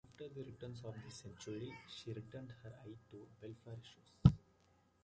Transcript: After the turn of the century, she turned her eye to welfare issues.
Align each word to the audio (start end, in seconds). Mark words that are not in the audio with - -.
After 0.09 0.29
the 0.29 0.45
turn 0.59 0.73
of 0.83 0.95
the 1.05 1.11
century, 1.11 1.75
she 1.87 2.11
turned 2.15 2.51
her 2.63 2.73
eye 2.83 2.97
to 3.11 3.27
welfare 3.39 3.77
issues. 3.79 4.33